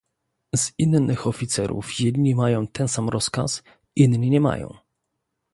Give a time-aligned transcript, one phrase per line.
[0.55, 3.63] "Z innych oficerów jedni mają ten sam rozkaz,
[3.95, 4.77] inni nie mają."